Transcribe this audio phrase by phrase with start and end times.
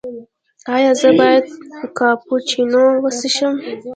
[0.75, 1.45] ایا زه باید
[1.97, 3.55] کاپوچینو وڅښم؟